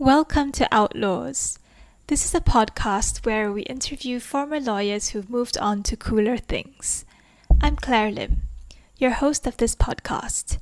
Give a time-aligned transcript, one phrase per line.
[0.00, 1.58] Welcome to Outlaws.
[2.06, 7.04] This is a podcast where we interview former lawyers who've moved on to cooler things.
[7.60, 8.42] I'm Claire Lim,
[8.96, 10.58] your host of this podcast.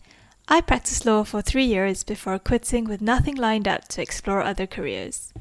[0.48, 4.66] I practiced law for three years before quitting with nothing lined up to explore other
[4.66, 5.34] careers.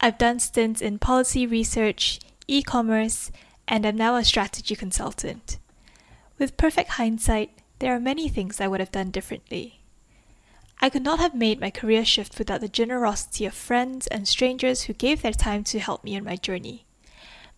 [0.00, 3.32] I've done stints in policy research, e commerce,
[3.66, 5.58] and I'm now a strategy consultant.
[6.38, 9.80] With perfect hindsight, there are many things I would have done differently.
[10.80, 14.82] I could not have made my career shift without the generosity of friends and strangers
[14.82, 16.84] who gave their time to help me on my journey.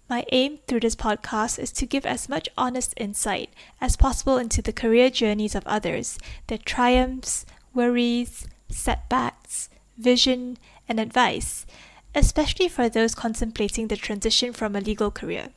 [0.08, 3.50] My aim through this podcast is to give as much honest insight
[3.80, 7.44] as possible into the career journeys of others, their triumphs,
[7.74, 10.58] worries, setbacks, vision,
[10.88, 11.66] and advice,
[12.14, 15.48] especially for those contemplating the transition from a legal career.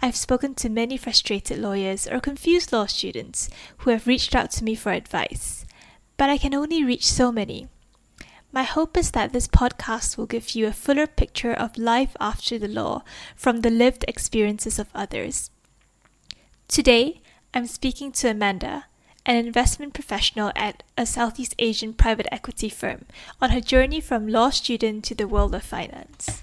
[0.00, 4.64] I've spoken to many frustrated lawyers or confused law students who have reached out to
[4.64, 5.66] me for advice
[6.20, 7.66] but I can only reach so many.
[8.52, 12.58] My hope is that this podcast will give you a fuller picture of life after
[12.58, 13.04] the law
[13.34, 15.50] from the lived experiences of others.
[16.68, 17.22] Today,
[17.54, 18.84] I'm speaking to Amanda,
[19.24, 23.06] an investment professional at a Southeast Asian private equity firm,
[23.40, 26.42] on her journey from law student to the world of finance.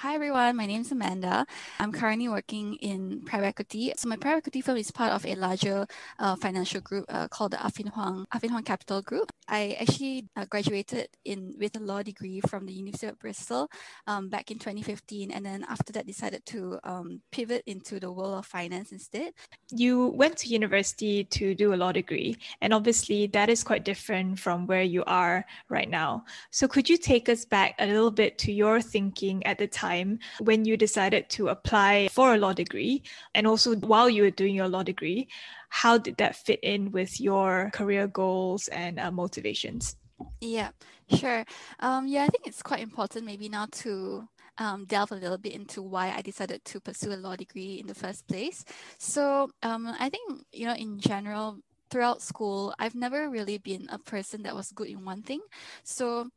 [0.00, 1.44] Hi everyone, my name is Amanda.
[1.78, 3.92] I'm currently working in private equity.
[3.98, 5.86] So my private equity firm is part of a larger
[6.18, 9.30] uh, financial group uh, called the Affin Hwang, Affin Hwang Capital Group.
[9.46, 13.68] I actually uh, graduated in with a law degree from the University of Bristol
[14.06, 18.38] um, back in 2015, and then after that decided to um, pivot into the world
[18.38, 19.34] of finance instead.
[19.70, 24.38] You went to university to do a law degree, and obviously that is quite different
[24.38, 26.24] from where you are right now.
[26.50, 29.89] So could you take us back a little bit to your thinking at the time?
[29.90, 33.02] Time when you decided to apply for a law degree
[33.34, 35.28] and also while you were doing your law degree
[35.68, 39.96] how did that fit in with your career goals and uh, motivations
[40.40, 40.70] yeah
[41.08, 41.44] sure
[41.80, 44.26] um, yeah i think it's quite important maybe now to
[44.58, 47.86] um, delve a little bit into why I decided to pursue a law degree in
[47.86, 48.62] the first place.
[48.98, 51.56] So um, I think, you know, in general,
[51.90, 55.40] throughout school, I've never really been a person that was good in one thing.
[55.82, 56.28] So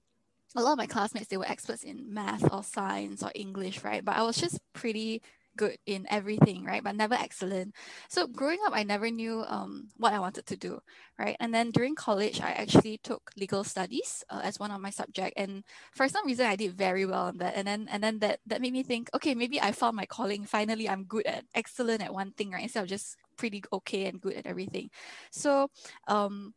[0.55, 4.03] a lot of my classmates they were experts in math or science or english right?
[4.05, 5.21] But i was just pretty
[5.55, 6.83] good in everything right?
[6.83, 7.75] But never excellent.
[8.09, 10.79] So growing up i never knew um, what i wanted to do
[11.19, 11.37] right?
[11.39, 15.33] And then during college i actually took legal studies uh, as one of my subject.
[15.37, 15.63] And
[15.93, 17.55] for some reason i did very well on that.
[17.55, 20.45] And then and then that that made me think okay maybe i found my calling.
[20.45, 22.63] Finally i'm good at excellent at one thing right?
[22.63, 24.89] Instead of just pretty okay and good at everything.
[25.31, 25.69] So
[26.07, 26.53] um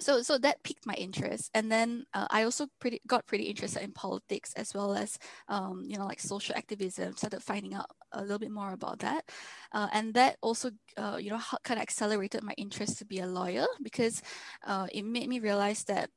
[0.00, 1.50] so so that piqued my interest.
[1.54, 5.18] And then uh, i also pretty got pretty interested in politics as well as
[5.48, 9.24] um, you know like social activism started finding out a little bit more about that.
[9.72, 13.26] Uh, and that also uh, you know kind of accelerated my interest to be a
[13.26, 14.22] lawyer because
[14.66, 16.10] uh, it made me realize that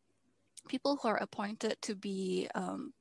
[0.68, 2.94] people who are appointed to be um,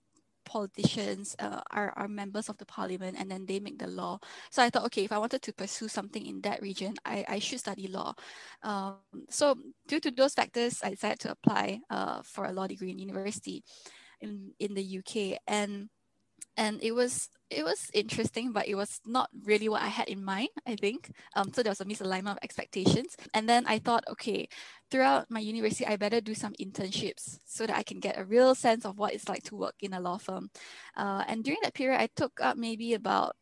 [0.44, 4.18] politicians uh, are, are members of the parliament and then they make the law.
[4.50, 7.38] So I thought, okay, if I wanted to pursue something in that region, I, I
[7.38, 8.14] should study law.
[8.62, 8.96] Um,
[9.28, 12.98] so due to those factors, I decided to apply uh, for a law degree in
[12.98, 13.62] university
[14.20, 15.38] in, in the UK.
[15.46, 15.88] And
[16.56, 20.24] and it was it was interesting, but it was not really what I had in
[20.24, 21.12] mind, I think.
[21.36, 23.14] Um, so there was a misalignment of expectations.
[23.34, 24.48] And then I thought, okay,
[24.90, 28.54] throughout my university, I better do some internships so that I can get a real
[28.54, 30.50] sense of what it's like to work in a law firm.
[30.96, 33.36] Uh, and during that period, I took up maybe about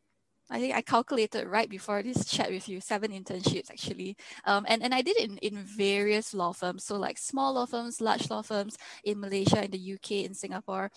[0.52, 4.16] I think I calculated right before this chat with you, seven internships actually.
[4.44, 6.84] Um, and, and I did it in, in various law firms.
[6.84, 10.90] So like small law firms, large law firms in Malaysia, in the UK, in Singapore.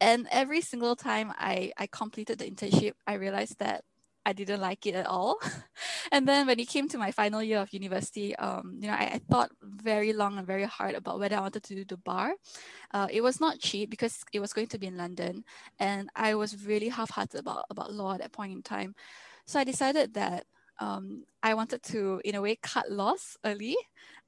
[0.00, 3.84] And every single time I, I completed the internship, I realized that
[4.28, 5.40] I didn't like it at all.
[6.12, 9.14] and then when it came to my final year of university, um, you know, I,
[9.14, 12.34] I, thought very long and very hard about whether I wanted to do the bar.
[12.92, 15.44] Uh, it was not cheap because it was going to be in London,
[15.78, 18.94] and I was really half-hearted about about law at that point in time.
[19.46, 20.44] So I decided that
[20.78, 23.76] um, I wanted to, in a way, cut loss early.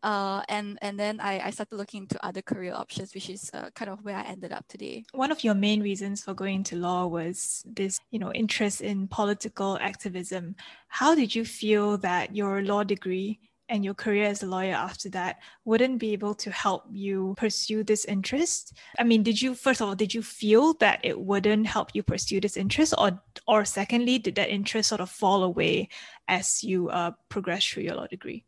[0.03, 3.69] Uh, and and then I, I started looking into other career options, which is uh,
[3.75, 5.05] kind of where I ended up today.
[5.13, 9.09] One of your main reasons for going into law was this, you know, interest in
[9.09, 10.57] political activism.
[10.89, 13.41] How did you feel that your law degree
[13.71, 17.83] and your career as a lawyer after that wouldn't be able to help you pursue
[17.83, 18.77] this interest?
[18.99, 22.03] I mean did you first of all did you feel that it wouldn't help you
[22.03, 22.93] pursue this interest?
[22.99, 25.89] Or or secondly did that interest sort of fall away
[26.29, 28.45] as you uh, progress through your law degree?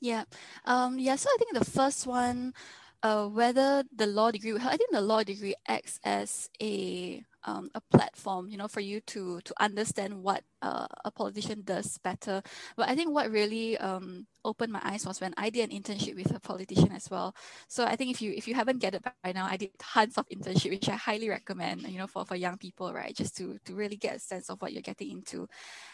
[0.00, 0.24] Yeah.
[0.64, 2.54] Um yeah so i think the first one
[3.02, 7.80] uh, whether the law degree, I think the law degree acts as a um, a
[7.80, 12.42] platform, you know, for you to to understand what uh, a politician does better.
[12.76, 16.16] But I think what really um, opened my eyes was when I did an internship
[16.16, 17.34] with a politician as well.
[17.68, 20.28] So I think if you if you haven't it by now, I did tons of
[20.28, 23.14] internship, which I highly recommend, you know, for, for young people, right?
[23.14, 25.48] Just to to really get a sense of what you're getting into.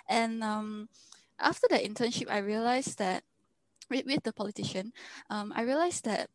[0.09, 0.89] And um,
[1.39, 3.23] after the internship, I realized that
[3.91, 4.93] with, with the politician,
[5.31, 6.31] um, I realized that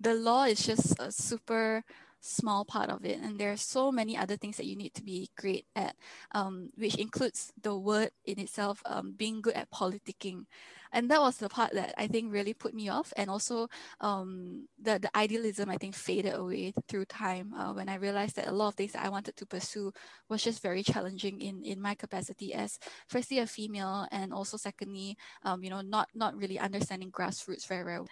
[0.00, 1.84] the law is just a super
[2.22, 5.02] small part of it and there are so many other things that you need to
[5.02, 5.96] be great at
[6.32, 10.44] um, which includes the word in itself um, being good at politicking
[10.92, 13.66] and that was the part that i think really put me off and also
[14.00, 18.46] um, the, the idealism i think faded away through time uh, when i realized that
[18.46, 19.92] a lot of things that i wanted to pursue
[20.28, 22.78] was just very challenging in, in my capacity as
[23.08, 27.84] firstly a female and also secondly um, you know not not really understanding grassroots very
[27.84, 28.06] well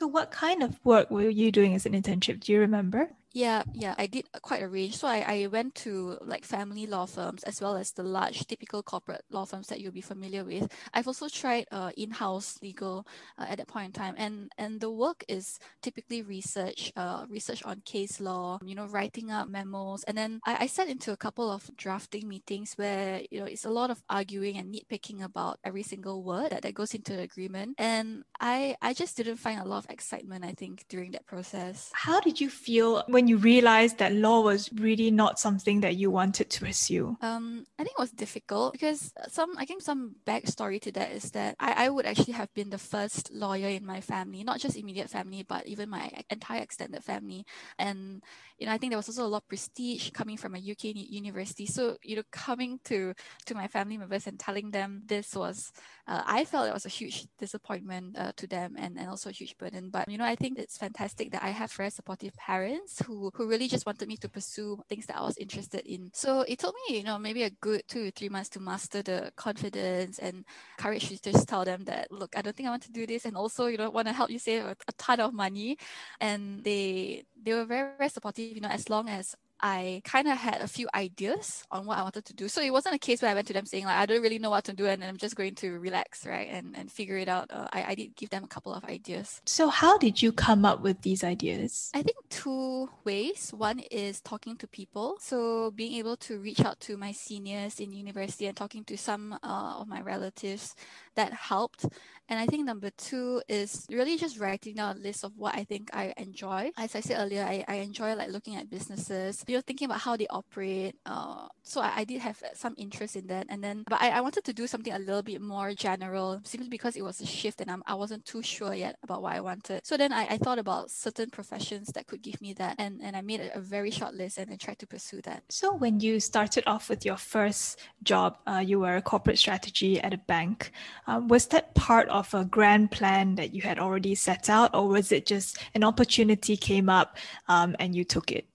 [0.00, 2.40] so, what kind of work were you doing as an internship?
[2.40, 3.10] Do you remember?
[3.32, 4.96] Yeah, yeah, I did quite a range.
[4.96, 8.82] So I, I went to like family law firms as well as the large typical
[8.82, 10.68] corporate law firms that you'll be familiar with.
[10.92, 13.06] I've also tried uh, in-house legal
[13.38, 17.62] uh, at that point in time, and and the work is typically research, uh, research
[17.64, 21.16] on case law, you know, writing up memos, and then I, I sat into a
[21.16, 25.60] couple of drafting meetings where you know it's a lot of arguing and nitpicking about
[25.62, 29.60] every single word that, that goes into the agreement, and I I just didn't find
[29.60, 30.44] a lot of excitement.
[30.44, 31.92] I think during that process.
[31.94, 35.94] How did you feel when when you realized that law was really not something that
[35.94, 37.18] you wanted to pursue?
[37.20, 41.30] Um, I think it was difficult because some, I think some backstory to that is
[41.32, 44.78] that I, I would actually have been the first lawyer in my family, not just
[44.78, 47.44] immediate family, but even my entire extended family.
[47.78, 48.22] And,
[48.58, 50.84] you know, I think there was also a lot of prestige coming from a UK
[50.94, 51.66] university.
[51.66, 53.12] So, you know, coming to,
[53.44, 55.72] to my family members and telling them this was,
[56.08, 59.32] uh, I felt it was a huge disappointment uh, to them and, and also a
[59.32, 59.90] huge burden.
[59.90, 63.48] But, you know, I think it's fantastic that I have very supportive parents who, who
[63.48, 66.10] really just wanted me to pursue things that I was interested in.
[66.14, 69.02] So it took me, you know, maybe a good two or three months to master
[69.02, 70.44] the confidence and
[70.78, 73.24] courage to just tell them that, look, I don't think I want to do this.
[73.24, 75.76] And also, you know, want to help you save a, a ton of money.
[76.20, 80.36] And they they were very, very supportive, you know, as long as I kind of
[80.36, 82.48] had a few ideas on what I wanted to do.
[82.48, 84.38] So it wasn't a case where I went to them saying like I don't really
[84.38, 87.28] know what to do and I'm just going to relax, right, and and figure it
[87.28, 87.50] out.
[87.50, 89.40] Uh, I I did give them a couple of ideas.
[89.46, 91.90] So how did you come up with these ideas?
[91.94, 93.50] I think two ways.
[93.56, 95.16] One is talking to people.
[95.20, 99.32] So being able to reach out to my seniors in university and talking to some
[99.42, 100.74] uh, of my relatives
[101.16, 101.86] that helped.
[102.28, 105.64] And I think number two is really just writing down a list of what I
[105.64, 106.70] think I enjoy.
[106.78, 110.00] As I said earlier, I, I enjoy like looking at businesses, you know, thinking about
[110.00, 110.94] how they operate.
[111.04, 113.46] Uh, so I, I did have some interest in that.
[113.48, 116.68] And then, but I, I wanted to do something a little bit more general simply
[116.68, 119.40] because it was a shift and I'm, I wasn't too sure yet about what I
[119.40, 119.84] wanted.
[119.84, 122.76] So then I, I thought about certain professions that could give me that.
[122.78, 125.44] And, and I made a, very short list and I tried to pursue that.
[125.48, 130.00] So when you started off with your first job, uh, you were a corporate strategy
[130.00, 130.72] at a bank.
[131.06, 134.88] Um, was that part of a grand plan that you had already set out, or
[134.88, 137.16] was it just an opportunity came up
[137.48, 138.49] um, and you took it?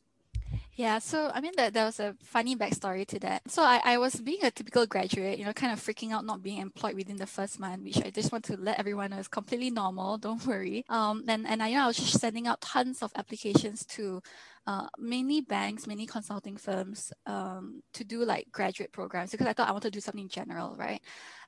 [0.76, 3.50] Yeah, so I mean that there was a funny backstory to that.
[3.50, 6.44] So I, I was being a typical graduate, you know, kind of freaking out not
[6.44, 9.30] being employed within the first month, which I just want to let everyone know is
[9.30, 10.18] completely normal.
[10.20, 10.84] Don't worry.
[10.90, 14.22] Um, and and I you know I was just sending out tons of applications to
[14.68, 19.70] uh, mainly banks, many consulting firms um, to do like graduate programs because I thought
[19.70, 21.02] I wanted to do something general, right?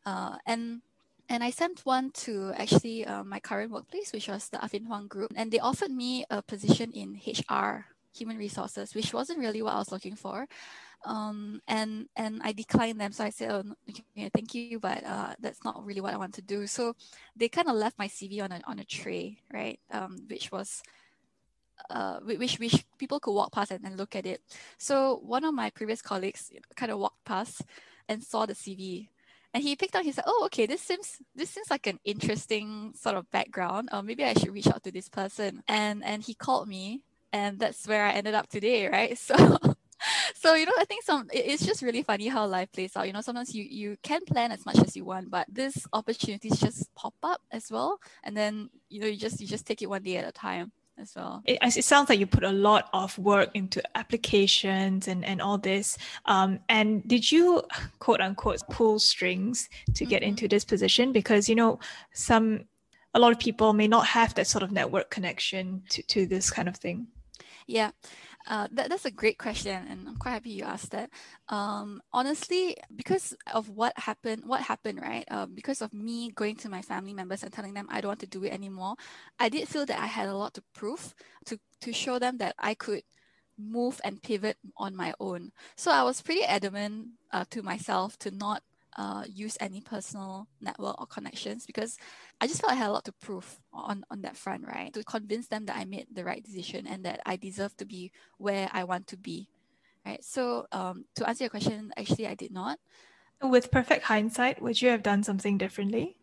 [0.05, 0.81] Uh, and
[1.27, 5.07] and I sent one to actually uh, my current workplace, which was the Affin Hwang
[5.07, 9.73] Group, and they offered me a position in HR, human resources, which wasn't really what
[9.73, 10.47] I was looking for.
[11.05, 13.11] Um, and and I declined them.
[13.11, 13.63] So I said, oh,
[14.33, 16.67] thank you, but uh, that's not really what I want to do.
[16.67, 16.95] So
[17.35, 19.79] they kind of left my CV on a on a tray, right?
[19.91, 20.81] Um, which was
[21.89, 24.41] uh, which which people could walk past and, and look at it.
[24.77, 27.61] So one of my previous colleagues kind of walked past
[28.09, 29.09] and saw the CV
[29.53, 32.93] and he picked up he said oh okay this seems this seems like an interesting
[32.95, 36.23] sort of background or uh, maybe i should reach out to this person and and
[36.23, 37.01] he called me
[37.37, 39.35] and that's where i ended up today right so
[40.35, 43.13] so you know i think some it's just really funny how life plays out you
[43.13, 46.93] know sometimes you you can plan as much as you want but these opportunities just
[46.95, 50.03] pop up as well and then you know you just you just take it one
[50.03, 51.41] day at a time as well.
[51.45, 55.57] It, it sounds like you put a lot of work into applications and, and all
[55.57, 55.97] this.
[56.25, 57.63] Um, and did you,
[57.99, 60.29] quote unquote, pull strings to get mm-hmm.
[60.29, 61.11] into this position?
[61.11, 61.79] Because, you know,
[62.13, 62.65] some,
[63.13, 66.49] a lot of people may not have that sort of network connection to, to this
[66.49, 67.07] kind of thing.
[67.67, 67.91] Yeah.
[68.47, 71.09] Uh, that, that's a great question, and I'm quite happy you asked that.
[71.49, 75.25] Um, honestly, because of what happened, what happened, right?
[75.29, 78.21] Uh, because of me going to my family members and telling them I don't want
[78.21, 78.95] to do it anymore,
[79.39, 81.13] I did feel that I had a lot to prove
[81.45, 83.03] to to show them that I could
[83.59, 85.51] move and pivot on my own.
[85.75, 88.63] So I was pretty adamant uh, to myself to not
[88.97, 91.97] uh, use any personal network or connections because
[92.41, 94.91] I just felt I had a lot to prove on, on that front, right?
[94.93, 98.11] To convince them that I made the right decision and that I deserve to be
[98.37, 99.49] where I want to be,
[100.05, 100.23] right?
[100.23, 102.79] So um, to answer your question, actually, I did not.
[103.41, 106.17] With perfect hindsight, would you have done something differently?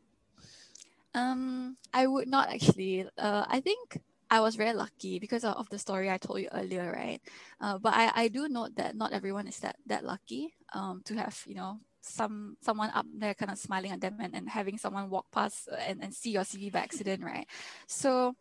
[1.14, 3.06] Um, I would not actually.
[3.16, 6.90] Uh, I think I was very lucky because of the story I told you earlier,
[6.92, 7.20] right?
[7.60, 11.14] Uh, but I, I do note that not everyone is that that lucky um, to
[11.14, 14.78] have you know some someone up there kind of smiling at them and, and having
[14.78, 17.46] someone walk past and, and see your CV by accident, right?
[17.86, 18.34] So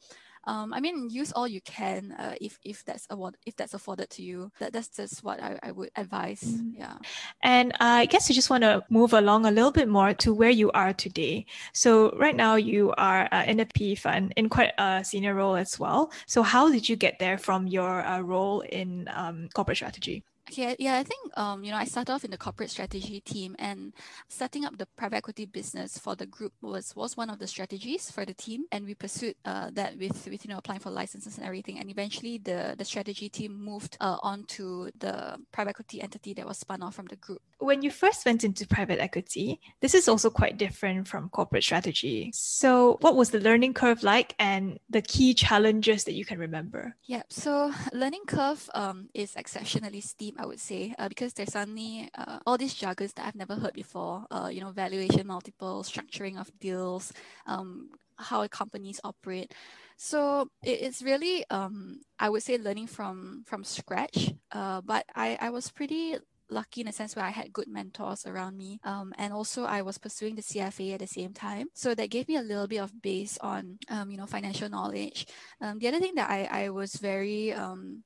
[0.46, 4.10] um, I mean, use all you can uh, if if that's award if that's afforded
[4.12, 4.52] to you.
[4.60, 6.42] That that's just what I, I would advise.
[6.42, 6.74] Mm.
[6.78, 6.98] Yeah.
[7.42, 10.34] And uh, I guess I just want to move along a little bit more to
[10.34, 11.46] where you are today.
[11.74, 15.56] So right now you are uh, in a PE fund in quite a senior role
[15.56, 16.12] as well.
[16.28, 20.24] So how did you get there from your uh, role in um, corporate strategy?
[20.58, 23.56] Yeah, yeah, I think um, you know, I started off in the corporate strategy team
[23.60, 23.94] and
[24.28, 28.12] setting up the private equity business for the group was was one of the strategies
[28.12, 31.38] for the team, and we pursued uh, that with with you know applying for licenses
[31.38, 36.02] and everything, and eventually the the strategy team moved uh, on to the private equity
[36.02, 37.42] entity that was spun off from the group.
[37.60, 42.32] When you first went into private equity, this is also quite different from corporate strategy.
[42.34, 46.96] So, what was the learning curve like, and the key challenges that you can remember?
[47.06, 52.10] Yeah, so learning curve um, is exceptionally steep I would say, uh, because there's suddenly
[52.18, 54.26] uh, all these jargons that I've never heard before.
[54.30, 57.14] Uh, you know, valuation multiples, structuring of deals,
[57.48, 59.54] um, how companies operate.
[59.96, 64.34] So it, it's really, um, I would say, learning from from scratch.
[64.52, 66.18] Uh, but I I was pretty
[66.50, 68.80] lucky in a sense where I had good mentors around me.
[68.84, 71.68] Um, and also I was pursuing the CFA at the same time.
[71.74, 75.26] So that gave me a little bit of base on, um, you know, financial knowledge.
[75.62, 78.04] Um, the other thing that I, I was very, um,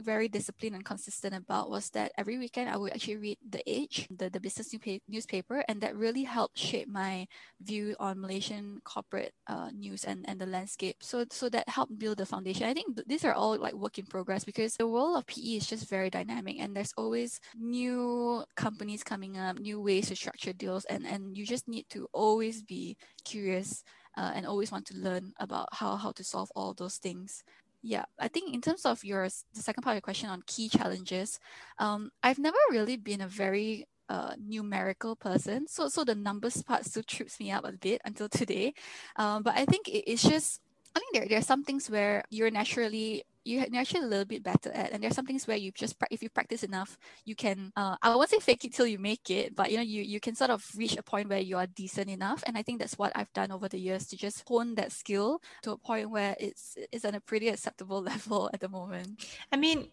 [0.00, 4.06] very disciplined and consistent about was that every weekend I would actually read The Edge,
[4.10, 4.74] the, the business
[5.08, 7.26] newspaper, and that really helped shape my
[7.60, 10.96] view on Malaysian corporate uh, news and, and the landscape.
[11.00, 12.66] So, so that helped build the foundation.
[12.66, 15.66] I think these are all like work in progress because the world of PE is
[15.66, 20.84] just very dynamic and there's always new companies coming up, new ways to structure deals,
[20.86, 23.84] and, and you just need to always be curious
[24.16, 27.42] uh, and always want to learn about how, how to solve all those things.
[27.82, 30.68] Yeah, I think in terms of your the second part of your question on key
[30.68, 31.38] challenges,
[31.78, 36.84] um, I've never really been a very uh, numerical person, so so the numbers part
[36.84, 38.74] still trips me up a bit until today.
[39.16, 40.60] Um, but I think it, it's just
[40.94, 44.42] I think there, there are some things where you're naturally you're actually a little bit
[44.42, 47.72] better at and there's some things where you just if you practice enough you can
[47.76, 50.20] uh, i won't say fake it till you make it but you know you you
[50.20, 52.98] can sort of reach a point where you are decent enough and i think that's
[52.98, 56.36] what i've done over the years to just hone that skill to a point where
[56.38, 59.26] it's it's at a pretty acceptable level at the moment.
[59.52, 59.88] I mean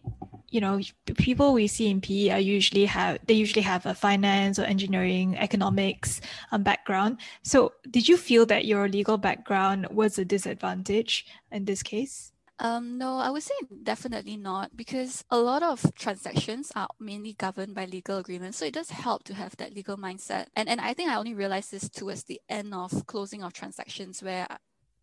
[0.50, 0.80] you know
[1.16, 5.36] people we see in PE are usually have they usually have a finance or engineering
[5.36, 6.20] economics
[6.52, 7.18] um, background.
[7.42, 12.98] So did you feel that your legal background was a disadvantage in this case um,
[12.98, 17.84] no, I would say definitely not because a lot of transactions are mainly governed by
[17.84, 18.58] legal agreements.
[18.58, 20.46] So it does help to have that legal mindset.
[20.56, 24.22] And and I think I only realized this towards the end of closing of transactions
[24.22, 24.46] where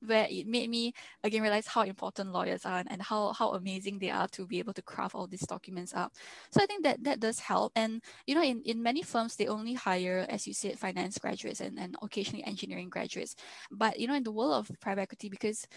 [0.06, 0.94] where it made me
[1.24, 4.74] again realize how important lawyers are and how, how amazing they are to be able
[4.74, 6.14] to craft all these documents up.
[6.52, 7.72] So I think that that does help.
[7.76, 11.62] And you know, in, in many firms they only hire, as you said, finance graduates
[11.62, 13.36] and, and occasionally engineering graduates.
[13.72, 15.68] But you know, in the world of private equity, because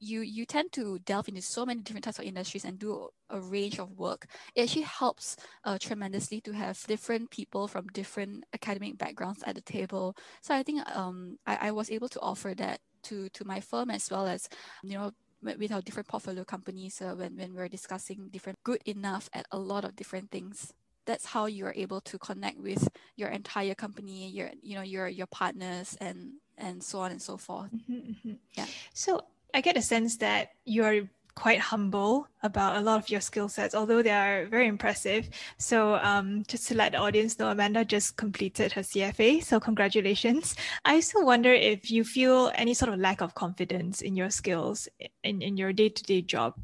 [0.00, 3.40] you you tend to delve into so many different types of industries and do a
[3.40, 8.98] range of work it actually helps uh, tremendously to have different people from different academic
[8.98, 12.80] backgrounds at the table so i think um, I, I was able to offer that
[13.04, 14.48] to to my firm as well as
[14.82, 15.12] you know
[15.42, 19.58] with our different portfolio companies uh, when, when we're discussing different good enough at a
[19.58, 20.72] lot of different things.
[21.06, 25.26] That's how you're able to connect with your entire company your you know your your
[25.28, 27.70] partners and and so on and so forth.
[27.72, 28.32] Mm-hmm, mm-hmm.
[28.54, 28.66] yeah.
[28.94, 29.22] So
[29.54, 33.72] i get a sense that you're quite humble about a lot of your skill sets,
[33.72, 35.30] although they are very impressive.
[35.56, 39.44] So, um, just to let the audience know, Amanda just completed her CFA.
[39.44, 40.56] So, congratulations.
[40.84, 44.88] I also wonder if you feel any sort of lack of confidence in your skills
[45.22, 46.54] in, in your day to day job.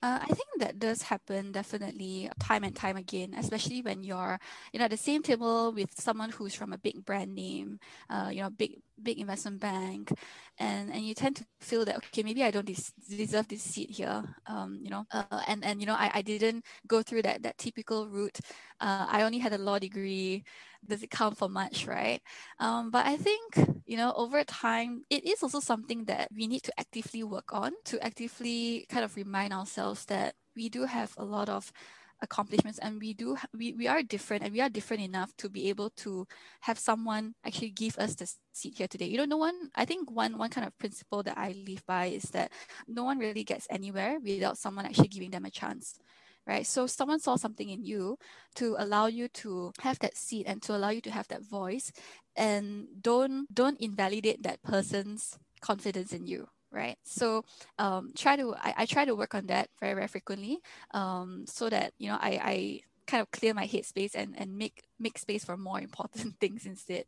[0.00, 4.38] Uh, I think that does happen definitely time and time again, especially when you're
[4.72, 8.30] you know at the same table with someone who's from a big brand name, uh,
[8.32, 10.12] you know, big big investment bank
[10.58, 13.90] and and you tend to feel that okay maybe i don't des- deserve this seat
[13.90, 17.42] here um, you know uh, and and you know I, I didn't go through that
[17.44, 18.38] that typical route.
[18.80, 20.44] Uh, i only had a law degree
[20.86, 22.20] does it count for much right?
[22.58, 26.62] Um, but i think you know over time it is also something that we need
[26.64, 31.24] to actively work on to actively kind of remind ourselves that we do have a
[31.24, 31.72] lot of
[32.20, 35.68] accomplishments and we do we, we are different and we are different enough to be
[35.68, 36.26] able to
[36.60, 39.06] have someone actually give us the seat here today.
[39.06, 42.06] You know no one i think one one kind of principle that i live by
[42.06, 42.50] is that
[42.88, 46.00] no one really gets anywhere without someone actually giving them a chance
[46.48, 46.66] right?
[46.66, 48.18] So someone saw something in you
[48.56, 51.92] to allow you to have that seat and to allow you to have that voice
[52.34, 56.96] and don't don't invalidate that person's confidence in you right?
[57.02, 57.44] So
[57.78, 60.58] um, try to I, I try to work on that very very frequently
[60.92, 64.84] um, so that you know I, I kind of clear my headspace and and make
[64.98, 67.04] make space for more important things instead.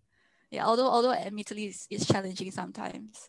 [0.50, 3.28] Yeah although although admittedly it's, it's challenging sometimes.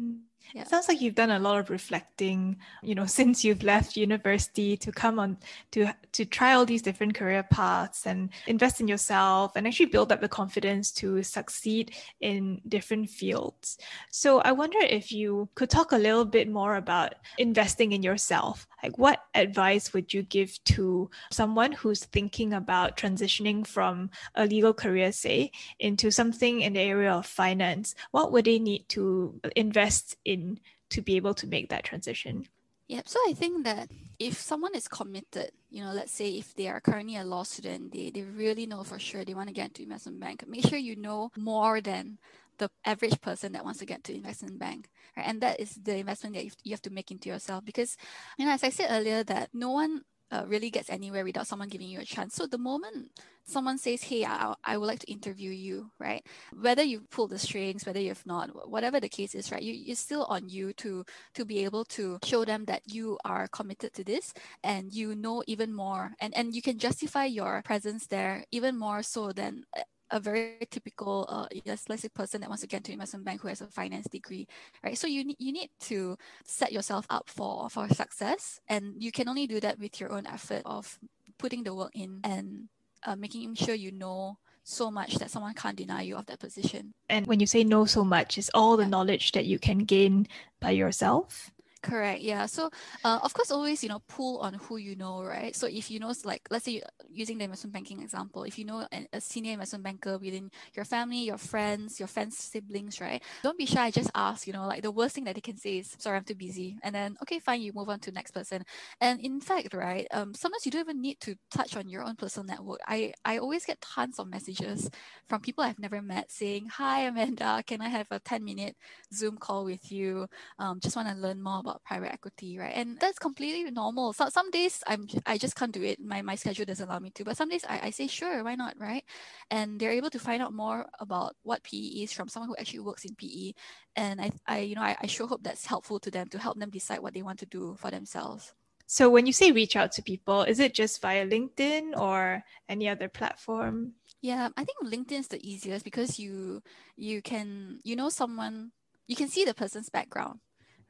[0.00, 0.20] Mm.
[0.54, 0.62] Yeah.
[0.62, 4.76] It sounds like you've done a lot of reflecting, you know, since you've left university
[4.78, 5.38] to come on
[5.72, 10.12] to to try all these different career paths and invest in yourself and actually build
[10.12, 13.78] up the confidence to succeed in different fields.
[14.10, 18.66] So I wonder if you could talk a little bit more about investing in yourself.
[18.82, 24.72] Like what advice would you give to someone who's thinking about transitioning from a legal
[24.72, 27.94] career, say, into something in the area of finance?
[28.12, 32.46] What would they need to invest in in to be able to make that transition.
[32.88, 33.08] Yep.
[33.08, 36.80] So I think that if someone is committed, you know, let's say if they are
[36.80, 39.82] currently a law student, they, they really know for sure they want to get into
[39.82, 42.18] investment bank, make sure you know more than
[42.58, 44.88] the average person that wants to get to investment bank.
[45.16, 45.26] Right?
[45.26, 47.64] And that is the investment that you have to make into yourself.
[47.64, 47.96] Because,
[48.38, 51.68] you know, as I said earlier, that no one uh, really gets anywhere without someone
[51.68, 52.34] giving you a chance.
[52.34, 53.10] So the moment
[53.44, 56.24] someone says, "Hey, I, I would like to interview you," right?
[56.60, 59.62] Whether you pull the strings, whether you've not, whatever the case is, right?
[59.62, 61.04] You, it's still on you to
[61.34, 64.32] to be able to show them that you are committed to this
[64.64, 69.02] and you know even more, and and you can justify your presence there even more
[69.02, 69.64] so than
[70.10, 73.60] a very typical uh, dyslexic person that wants to get into investment bank who has
[73.60, 74.46] a finance degree,
[74.84, 74.96] right?
[74.96, 79.28] So you need you need to set yourself up for for success, and you can
[79.28, 80.98] only do that with your own effort of
[81.38, 82.68] putting the work in and
[83.04, 86.92] uh, making sure you know so much that someone can't deny you of that position.
[87.08, 88.88] And when you say know so much, it's all the yeah.
[88.88, 90.26] knowledge that you can gain
[90.60, 91.52] by yourself.
[91.82, 92.20] Correct.
[92.22, 92.46] Yeah.
[92.46, 92.70] So,
[93.04, 95.54] uh, of course, always you know pull on who you know, right?
[95.54, 98.88] So if you know, like let's say using the investment banking example, if you know
[99.12, 103.22] a senior investment banker within your family, your friends, your friends' siblings, right?
[103.44, 103.90] Don't be shy.
[103.92, 104.48] Just ask.
[104.48, 106.76] You know, like the worst thing that they can say is, "Sorry, I'm too busy,"
[106.82, 108.64] and then okay, fine, you move on to next person.
[109.00, 112.16] And in fact, right, um, sometimes you don't even need to touch on your own
[112.16, 112.80] personal network.
[112.88, 114.90] I I always get tons of messages
[115.28, 118.76] from people I've never met saying, "Hi, Amanda, can I have a ten minute
[119.14, 120.26] Zoom call with you?
[120.58, 122.74] Um, just want to learn more about." private equity, right?
[122.74, 124.12] And that's completely normal.
[124.12, 126.00] So some days I'm I just can't do it.
[126.00, 127.24] My my schedule doesn't allow me to.
[127.24, 129.04] But some days I, I say sure, why not, right?
[129.50, 132.80] And they're able to find out more about what PE is from someone who actually
[132.80, 133.52] works in PE.
[133.96, 136.58] And I, I you know I, I sure hope that's helpful to them to help
[136.58, 138.52] them decide what they want to do for themselves.
[138.86, 142.88] So when you say reach out to people, is it just via LinkedIn or any
[142.88, 143.94] other platform?
[144.22, 146.62] Yeah, I think LinkedIn is the easiest because you
[146.96, 148.72] you can you know someone
[149.06, 150.40] you can see the person's background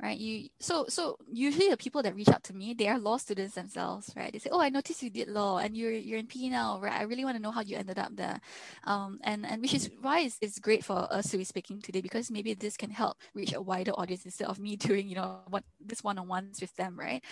[0.02, 0.18] right?
[0.18, 3.54] You so so usually the people that reach out to me they are law students
[3.54, 4.32] themselves right?
[4.32, 6.92] They say oh i noticed you did law and you're you're in pe now right?
[6.92, 8.38] I really want to know how you ended up there.
[8.85, 12.00] Um and and which is why it's, it's great for us to be speaking today
[12.00, 15.40] because maybe this can help reach a wider audience instead of me doing you know
[15.48, 17.22] what this one-on-ones with them right?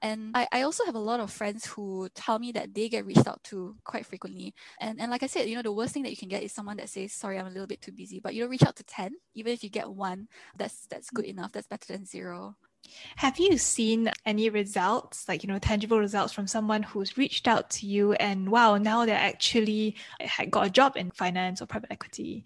[0.00, 3.06] And I, I also have a lot of friends who tell me that they get
[3.06, 4.54] reached out to quite frequently.
[4.80, 6.52] And and like i said you know the worst thing that you can get is
[6.52, 8.18] someone that says sorry i'm a little bit too busy.
[8.20, 11.24] But you know reach out to 10 even if you get one that's that's good
[11.24, 12.54] enough that's better than zero.
[13.16, 17.70] Have you seen any results, like, you know, tangible results from someone who's reached out
[17.76, 19.96] to you and wow, now they're actually
[20.50, 22.44] got a job in finance or private equity?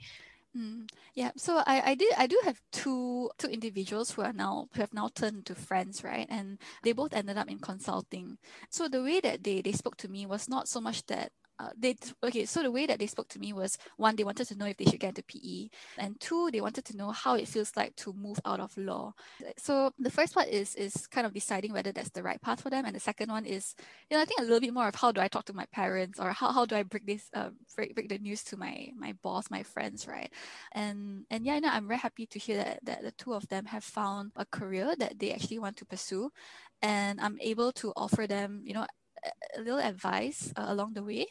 [0.56, 4.68] Mm, yeah, so I, I did I do have two two individuals who are now
[4.72, 6.26] who have now turned to friends, right?
[6.30, 8.38] And they both ended up in consulting.
[8.70, 11.70] So the way that they they spoke to me was not so much that uh,
[11.76, 14.56] they okay so the way that they spoke to me was one they wanted to
[14.56, 15.68] know if they should get into pe
[15.98, 19.12] and two they wanted to know how it feels like to move out of law.
[19.56, 22.70] So the first part is is kind of deciding whether that's the right path for
[22.70, 23.74] them and the second one is
[24.10, 25.66] you know i think a little bit more of how do i talk to my
[25.72, 28.88] parents or how, how do i break this uh, break, break the news to my
[28.96, 30.32] my boss my friends right?
[30.72, 33.66] And and yeah no, i'm very happy to hear that, that the two of them
[33.66, 36.30] have found a career that they actually want to pursue
[36.82, 38.86] and i'm able to offer them you know
[39.56, 41.26] a little advice uh, along the way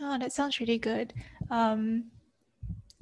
[0.00, 1.12] Oh, that sounds really good.
[1.50, 2.10] Um,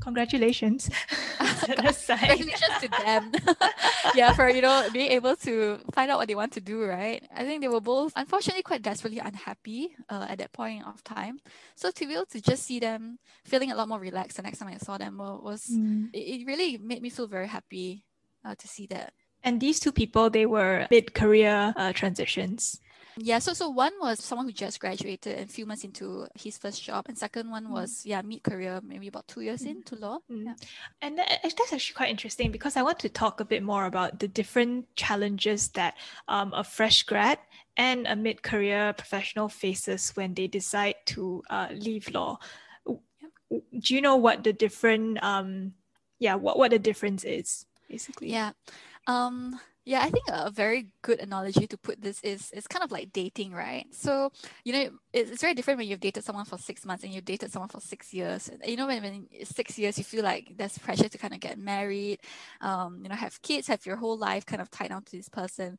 [0.02, 0.90] Congratulations.
[1.38, 3.32] Congratulations to them.
[4.14, 7.22] yeah, for you know being able to find out what they want to do, right?
[7.34, 11.38] I think they were both unfortunately quite desperately unhappy uh, at that point of time.
[11.76, 14.58] So to be able to just see them feeling a lot more relaxed the next
[14.58, 16.10] time I saw them was mm.
[16.12, 18.04] it, it, really made me feel very happy
[18.44, 19.12] uh, to see that.
[19.44, 22.80] And these two people, they were mid career uh, transitions.
[23.16, 26.82] Yeah, so so one was someone who just graduated and few months into his first
[26.82, 27.70] job, and second one mm.
[27.70, 29.70] was yeah mid career, maybe about two years mm.
[29.70, 30.18] into law.
[30.30, 30.44] Mm.
[30.46, 30.54] Yeah.
[31.02, 34.18] And that, that's actually quite interesting because I want to talk a bit more about
[34.18, 35.94] the different challenges that
[36.28, 37.38] um, a fresh grad
[37.76, 42.38] and a mid career professional faces when they decide to uh, leave law.
[43.50, 45.74] Do you know what the different um
[46.18, 48.32] yeah what what the difference is basically?
[48.32, 48.52] Yeah.
[49.06, 52.92] Um yeah, I think a very good analogy to put this is it's kind of
[52.92, 53.84] like dating, right?
[53.90, 54.30] So,
[54.64, 57.50] you know, it's, very different when you've dated someone for six months and you've dated
[57.50, 58.48] someone for six years.
[58.64, 61.40] You know, when, when it's six years, you feel like there's pressure to kind of
[61.40, 62.20] get married,
[62.60, 65.28] um, you know, have kids, have your whole life kind of tied down to this
[65.28, 65.78] person.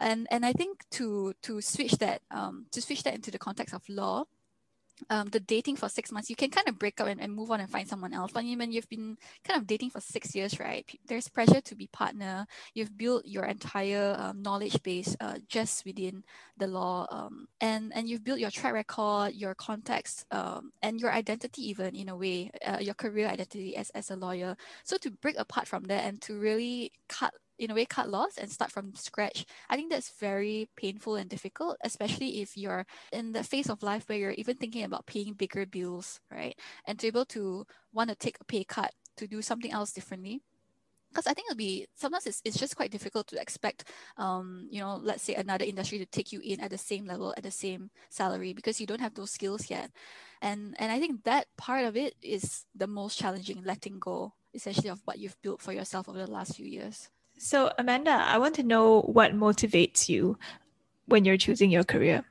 [0.00, 3.74] And and I think to to switch that um, to switch that into the context
[3.74, 4.24] of law,
[5.10, 7.50] um, the dating for six months, you can kind of break up and, and move
[7.50, 8.32] on and find someone else.
[8.32, 11.86] But when you've been kind of dating for six years, right, there's pressure to be
[11.88, 12.46] partner.
[12.74, 16.24] You've built your entire um, knowledge base uh, just within
[16.56, 21.12] the law, um, and and you've built your track record, your context, um, and your
[21.12, 24.56] identity even in a way, uh, your career identity as as a lawyer.
[24.84, 28.36] So to break apart from that and to really cut in a way cut loss
[28.38, 33.32] and start from scratch i think that's very painful and difficult especially if you're in
[33.32, 36.58] the phase of life where you're even thinking about paying bigger bills right?
[36.86, 39.92] And to be able to want to take a pay cut to do something else
[39.92, 40.40] differently.
[41.10, 43.84] Because I think it'll be sometimes it's, it's just quite difficult to expect
[44.18, 47.32] um you know let's say another industry to take you in at the same level
[47.34, 49.90] at the same salary because you don't have those skills yet.
[50.42, 54.90] And and I think that part of it is the most challenging letting go essentially
[54.90, 58.54] of what you've built for yourself over the last few years so, Amanda, I want
[58.56, 60.38] to know what motivates you
[61.06, 62.24] when you're choosing your career.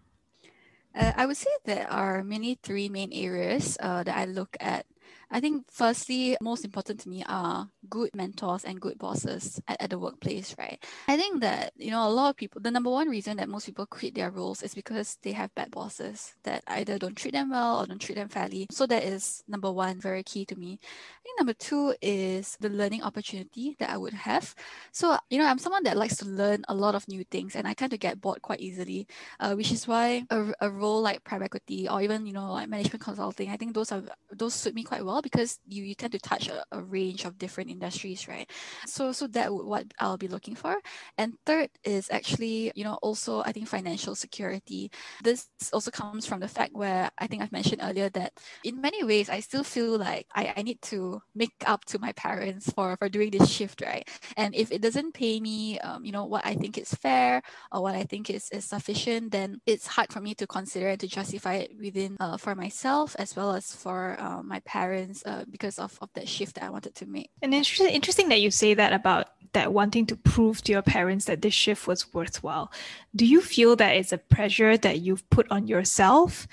[0.94, 4.86] Uh, I would say there are mainly three main areas uh, that I look at
[5.30, 9.90] I think firstly, most important to me are good mentors and good bosses at, at
[9.90, 10.82] the workplace, right?
[11.08, 13.66] I think that, you know, a lot of people, the number one reason that most
[13.66, 17.50] people quit their roles is because they have bad bosses that either don't treat them
[17.50, 18.68] well or don't treat them fairly.
[18.72, 20.80] So that is number one, very key to me.
[20.82, 24.56] I think number two is the learning opportunity that I would have.
[24.92, 27.68] So, you know, I'm someone that likes to learn a lot of new things and
[27.68, 29.08] I tend to get bored quite easily,
[29.40, 32.70] uh, which is why a, a role like private equity or even, you know, like
[32.70, 36.12] management consulting, I think those are, those suit me quite well because you, you tend
[36.14, 38.50] to touch a, a range of different industries, right?
[38.86, 40.78] So so that what I'll be looking for.
[41.18, 44.92] And third is actually, you know, also I think financial security.
[45.24, 49.04] This also comes from the fact where I think I've mentioned earlier that in many
[49.04, 52.96] ways I still feel like I, I need to make up to my parents for,
[52.98, 54.08] for doing this shift, right?
[54.36, 57.82] And if it doesn't pay me, um, you know, what I think is fair or
[57.82, 61.08] what I think is, is sufficient, then it's hard for me to consider and to
[61.08, 65.80] justify it within uh, for myself as well as for uh, my parents uh, because
[65.80, 67.30] of, of that shift that I wanted to make.
[67.42, 71.26] And interesting, interesting that you say that about that wanting to prove to your parents
[71.26, 72.72] that this shift was worthwhile.
[73.16, 76.48] Do you feel that it's a pressure that you've put on yourself,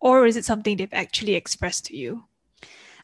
[0.00, 2.24] or is it something they've actually expressed to you?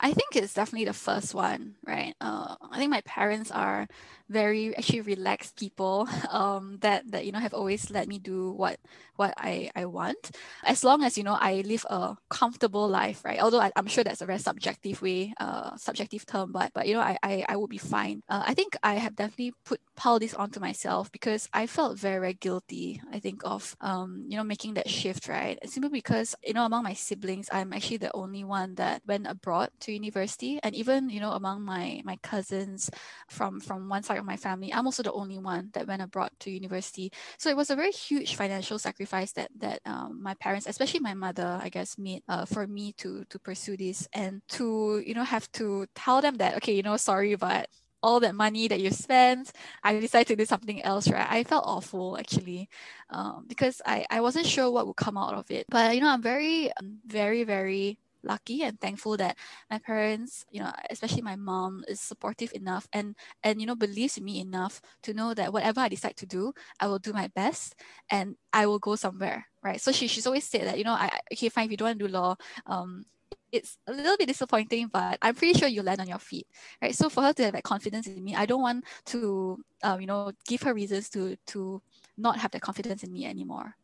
[0.01, 2.15] I think it's definitely the first one, right?
[2.21, 3.87] Uh, I think my parents are
[4.29, 8.79] very actually relaxed people um, that that you know have always let me do what
[9.17, 10.33] what I, I want.
[10.65, 13.41] As long as you know I live a comfortable life right?
[13.41, 16.95] Although I, am sure that's a very subjective way uh, subjective term but but you
[16.95, 18.23] know I I, I would be fine.
[18.29, 22.21] Uh, I think I have definitely put piled this onto myself because I felt very
[22.21, 25.59] very guilty I think of um, you know making that shift right?
[25.69, 29.71] Simply because you know among my siblings I'm actually the only one that went abroad
[29.81, 30.59] to university.
[30.63, 32.91] And even you know among my my cousins
[33.29, 36.31] from from one side of my family, I'm also the only one that went abroad
[36.41, 37.13] to university.
[37.39, 41.15] So it was a very huge financial sacrifice that that um, my parents, especially my
[41.15, 45.25] mother, I guess, made uh, for me to to pursue this and to you know
[45.25, 47.69] have to tell them that okay, you know, sorry, but
[48.03, 49.51] all that money that you spent,
[49.83, 51.27] I decided to do something else, right?
[51.29, 52.69] I felt awful actually,
[53.11, 55.67] um, because I, I wasn't sure what would come out of it.
[55.69, 59.37] But you know, I'm very, um, very, very lucky and thankful that
[59.71, 64.19] my parents, you know, especially my mom, is supportive enough and and you know believes
[64.19, 67.29] in me enough to know that whatever I decide to do, I will do my
[67.35, 67.75] best
[68.11, 69.81] and I will go somewhere, right?
[69.81, 71.99] So she she's always said that you know, I okay fine if you don't want
[72.01, 72.37] to do law,
[72.67, 73.07] um,
[73.53, 76.47] it's a little bit disappointing, but I'm pretty sure you land on your feet,
[76.83, 76.95] right?
[76.95, 80.07] So for her to have that confidence in me, I don't want to, um, you
[80.07, 81.83] know, give her reasons to to
[82.17, 83.77] not have that confidence in me anymore.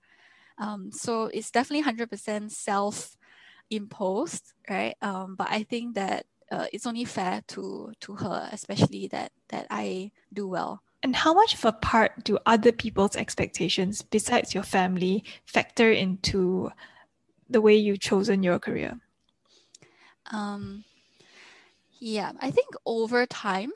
[0.58, 3.16] Um, so it's definitely 100% self
[3.72, 4.94] imposed, right?
[5.02, 9.66] Um, but I think that uh, it's only fair to to her, especially that that
[9.70, 10.82] I do well.
[11.02, 16.70] And how much of a part do other people's expectations, besides your family, factor into
[17.50, 19.00] the way you've chosen your career?
[20.30, 20.84] Um,
[21.98, 23.72] yeah, I think over time,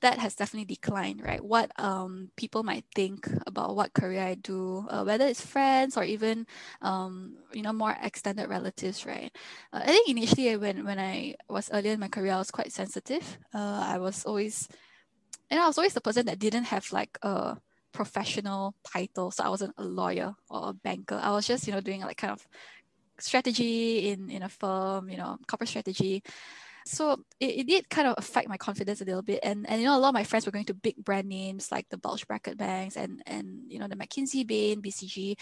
[0.00, 1.42] that has definitely declined, right?
[1.42, 6.04] What um, people might think about what career I do, uh, whether it's friends or
[6.04, 6.46] even
[6.82, 9.34] um, you know more extended relatives, right?
[9.72, 12.72] Uh, I think initially when when I was earlier in my career, I was quite
[12.72, 13.38] sensitive.
[13.52, 14.68] Uh, I was always,
[15.50, 17.56] you know, I was always the person that didn't have like a
[17.92, 21.18] professional title, so I wasn't a lawyer or a banker.
[21.20, 22.46] I was just you know doing like kind of
[23.18, 26.22] strategy in in a firm, you know, corporate strategy
[26.88, 29.40] so it, it did kind of affect my confidence a little bit.
[29.42, 31.70] And and you know, a lot of my friends were going to big brand names
[31.70, 35.38] like the bulge bracket banks and and you know the McKinsey, Bain, BCG,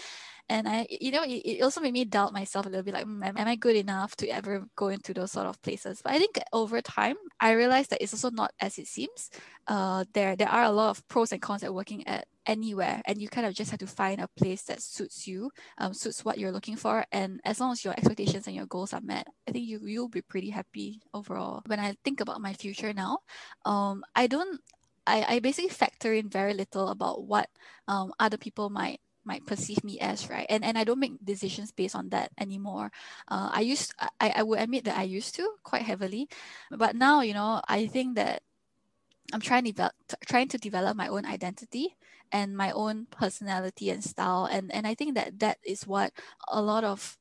[0.48, 3.06] and I you know it, it also made me doubt myself a little bit like
[3.06, 6.00] mm, am, am I good enough to ever go into those sort of places?
[6.02, 9.30] But I think over time I realized that it's also not as it seems.
[9.66, 13.20] Uh, there there are a lot of pros and cons at working at anywhere and
[13.20, 16.38] you kind of just have to find a place that suits you um, suits what
[16.38, 19.52] you're looking for and as long as your expectations and your goals are met i
[19.52, 21.62] think you, you'll be pretty happy overall.
[21.66, 23.18] When i think about my future now
[23.64, 24.60] um, i don't
[25.06, 27.48] I, I basically factor in very little about what
[27.86, 30.46] um, other people might might perceive me as right?
[30.48, 32.90] And and i don't make decisions based on that anymore.
[33.28, 36.28] Uh, i used I, I would admit that i used to quite heavily
[36.70, 38.42] but now you know i think that
[39.32, 39.92] i'm trying to develop
[40.28, 41.96] trying to develop my own identity
[42.32, 46.12] and my own personality and style and and i think that that is what
[46.48, 47.18] a lot of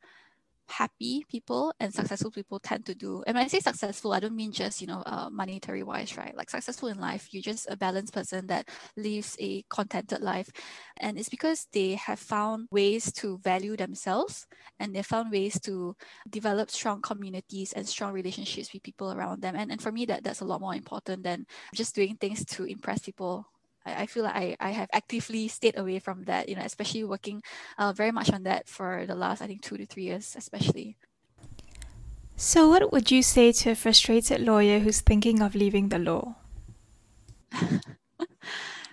[0.67, 3.23] happy people and successful people tend to do.
[3.27, 6.35] And when I say successful, I don't mean just, you know, uh, monetary wise, right?
[6.35, 10.49] Like successful in life, you're just a balanced person that lives a contented life.
[10.97, 14.47] And it's because they have found ways to value themselves
[14.79, 15.95] and they found ways to
[16.29, 19.55] develop strong communities and strong relationships with people around them.
[19.55, 22.65] And, and for me, that that's a lot more important than just doing things to
[22.65, 23.47] impress people
[23.85, 27.03] I, I feel like I, I have actively stayed away from that, you know, especially
[27.03, 27.41] working
[27.77, 30.97] uh, very much on that for the last, I think, two to three years, especially.
[32.37, 36.35] So, what would you say to a frustrated lawyer who's thinking of leaving the law?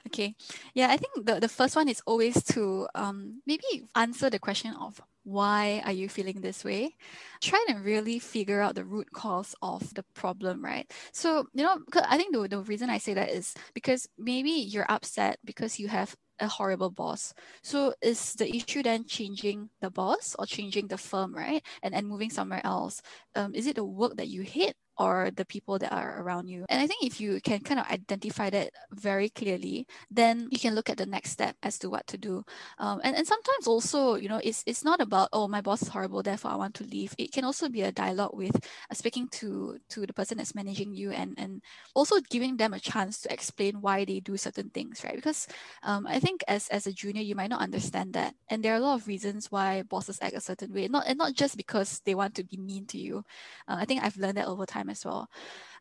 [0.06, 0.34] okay.
[0.74, 4.74] Yeah, I think the, the first one is always to um, maybe answer the question
[4.74, 6.96] of why are you feeling this way?
[7.40, 10.90] Try to really figure out the root cause of the problem right?
[11.12, 14.90] So you know i think the, the reason i say that is because maybe you're
[14.90, 17.32] upset because you have a horrible boss.
[17.62, 21.62] So is the issue then changing the boss or changing the firm right?
[21.82, 23.00] And and moving somewhere else?
[23.36, 26.64] Um, is it the work that you hate or the people that are around you.
[26.68, 30.74] And I think if you can kind of identify that very clearly, then you can
[30.74, 32.44] look at the next step as to what to do.
[32.78, 35.88] Um, and, and sometimes also, you know, it's, it's not about, oh, my boss is
[35.88, 37.14] horrible, therefore I want to leave.
[37.18, 40.94] It can also be a dialogue with uh, speaking to, to the person that's managing
[40.94, 41.62] you and, and
[41.94, 45.16] also giving them a chance to explain why they do certain things, right?
[45.16, 45.48] Because
[45.82, 48.34] um, I think as, as a junior, you might not understand that.
[48.48, 51.18] And there are a lot of reasons why bosses act a certain way, not, and
[51.18, 53.24] not just because they want to be mean to you.
[53.66, 55.28] Uh, I think I've learned that over time time as well.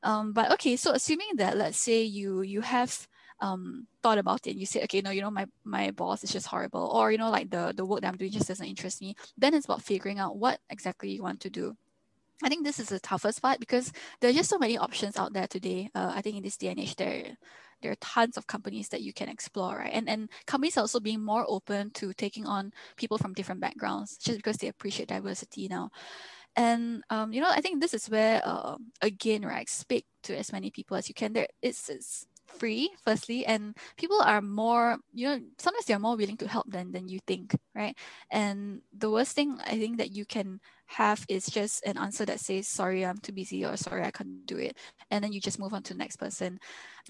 [0.03, 3.07] Um, but okay, so assuming that let's say you you have
[3.39, 6.31] um, thought about it, and you say, okay, no, you know, my my boss is
[6.31, 9.01] just horrible, or you know, like the the work that I'm doing just doesn't interest
[9.01, 9.15] me.
[9.37, 11.75] Then it's about figuring out what exactly you want to do.
[12.43, 15.33] I think this is the toughest part because there are just so many options out
[15.33, 15.89] there today.
[15.93, 17.37] Uh, I think in this day and age, there
[17.81, 19.93] there are tons of companies that you can explore, right?
[19.93, 24.17] And and companies are also being more open to taking on people from different backgrounds,
[24.17, 25.91] just because they appreciate diversity now.
[26.55, 30.51] And um, you know, I think this is where uh, again, right, speak to as
[30.51, 31.33] many people as you can.
[31.33, 32.25] There, it's, it's
[32.59, 36.91] free firstly and people are more you know sometimes they're more willing to help than
[36.91, 37.97] than you think right?
[38.29, 42.39] And the worst thing i think that you can have is just an answer that
[42.39, 44.77] says sorry i'm too busy or sorry i can't do it
[45.09, 46.59] and then you just move on to the next person.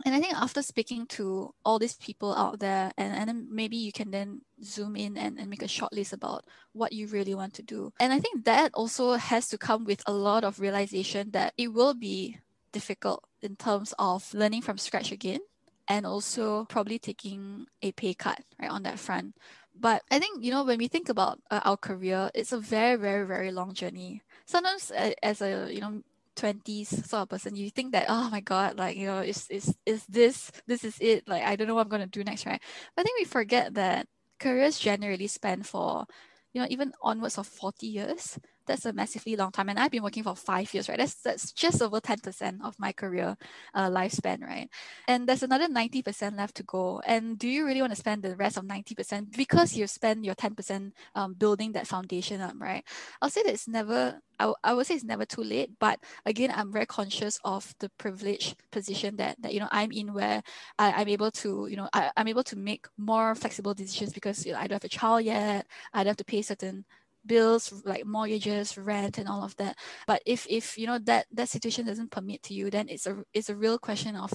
[0.06, 3.78] And i think after speaking to all these people out there and, and then maybe
[3.78, 7.36] you can then zoom in and, and make a short list about what you really
[7.36, 7.92] want to do.
[8.00, 11.74] And i think that also has to come with a lot of realization that it
[11.74, 12.38] will be
[12.72, 15.40] difficult in terms of learning from scratch again
[15.88, 19.36] and also probably taking a pay cut right on that front.
[19.74, 22.98] But i think you know when we think about uh, our career it's a very
[22.98, 24.22] very very long journey.
[24.46, 26.02] Sometimes uh, as a you know
[26.36, 29.76] 20s sort of person you think that oh my god like you know is is
[29.86, 32.46] is this this is it like i don't know what i'm going to do next
[32.46, 32.62] right?
[32.96, 34.08] But i think we forget that
[34.40, 36.06] careers generally span for
[36.54, 38.40] you know even onwards of 40 years
[38.72, 39.70] that's a massively long time.
[39.70, 40.98] And I've been working for five years, right?
[40.98, 43.36] That's that's just over 10% of my career
[43.74, 44.70] uh, lifespan, right?
[45.08, 47.02] And there's another 90% left to go.
[47.06, 50.36] And do you really want to spend the rest of 90% because you spend your
[50.36, 52.84] 10% um, building that foundation up, right?
[53.22, 56.52] I'll say that it's never I, I would say it's never too late but again
[56.56, 60.42] i'm very conscious of the privileged position that, that you know i'm in where
[60.80, 64.46] I, i'm able to you know I, i'm able to make more flexible decisions because
[64.46, 66.86] you know, i don't have a child yet i don't have to pay certain
[67.26, 69.78] bills like mortgages rent and all of that.
[70.08, 73.24] But if if you know that that situation doesn't permit to you then it's a
[73.34, 74.34] it's a real question of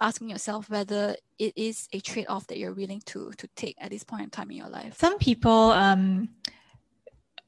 [0.00, 4.04] asking yourself whether it is a trade-off that you're willing to to take at this
[4.04, 4.98] point in time in your life.
[4.98, 6.28] Some people um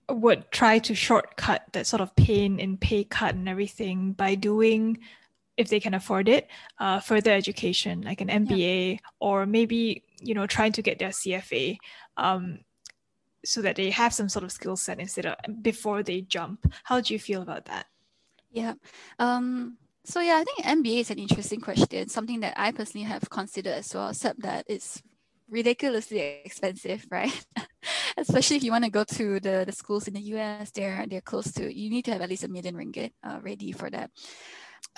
[0.08, 4.98] would try to shortcut that sort of pain and pay cut and everything by doing
[5.56, 8.98] if they can afford it uh, further education like an mba yeah.
[9.20, 11.76] or maybe you know trying to get their cfa
[12.16, 12.58] um,
[13.44, 17.00] so that they have some sort of skill set instead of before they jump how
[17.00, 17.86] do you feel about that
[18.50, 18.74] yeah
[19.18, 23.28] um, so yeah i think mba is an interesting question something that i personally have
[23.30, 25.02] considered as well except that it's
[25.48, 27.46] ridiculously expensive right
[28.16, 31.20] especially if you want to go to the, the schools in the US, they're they're
[31.20, 34.10] close to you need to have at least a million ringgit uh, ready for that.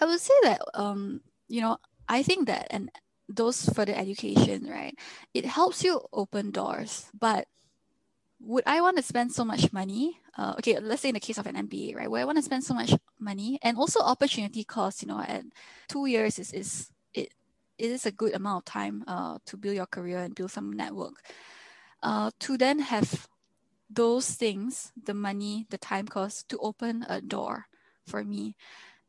[0.01, 1.79] I would say that um, you know,
[2.09, 2.91] I think that and
[3.29, 4.95] those further education, right,
[5.35, 7.07] it helps you open doors.
[7.19, 7.47] But
[8.45, 10.19] would I want to spend so much money?
[10.37, 12.43] Uh, okay, let's say in the case of an MBA, right, where I want to
[12.43, 15.45] spend so much money and also opportunity cost, you know, at
[15.89, 17.33] two years is is it
[17.79, 20.73] it is a good amount of time uh, to build your career and build some
[20.73, 21.15] network
[22.03, 23.29] uh, to then have
[23.89, 27.67] those things, the money, the time cost to open a door
[28.07, 28.57] for me.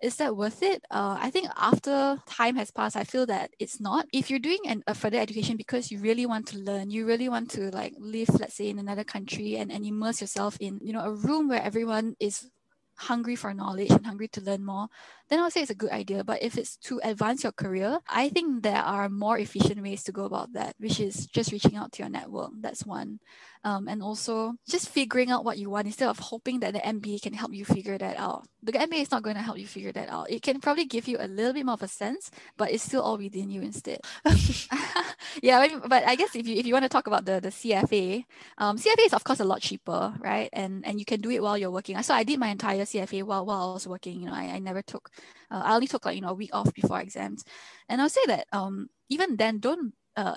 [0.03, 0.83] Is that worth it?
[0.91, 4.05] Uh, I think after time has passed, I feel that it's not.
[4.11, 7.29] If you're doing an, a further education because you really want to learn, you really
[7.29, 10.91] want to like live, let's say, in another country and, and immerse yourself in, you
[10.91, 12.51] know, a room where everyone is
[12.97, 14.89] hungry for knowledge and hungry to learn more,
[15.33, 16.23] then I would say it's a good idea.
[16.23, 20.11] But if it's to advance your career, I think there are more efficient ways to
[20.11, 22.51] go about that, which is just reaching out to your network.
[22.61, 23.19] That's one
[23.63, 27.21] um, and also just figuring out what you want instead of hoping that the MBA
[27.21, 28.45] can help you figure that out.
[28.61, 30.29] The MBA is not going to help you figure that out.
[30.29, 33.01] It can probably give you a little bit more of a sense, but it's still
[33.01, 33.99] all within you instead.
[35.41, 38.25] yeah, but I guess if you if you want to talk about the the CFA,
[38.57, 40.49] um, CFA is of course a lot cheaper, right?
[40.51, 42.01] And and you can do it while you're working.
[42.03, 44.19] So I did my entire CFA while while I was working.
[44.19, 45.09] You know, I, I never took,
[45.51, 47.43] uh, I only took like you know a week off before exams,
[47.89, 50.35] and I'll say that um even then don't uh